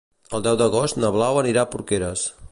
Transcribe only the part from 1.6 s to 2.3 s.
a Porqueres.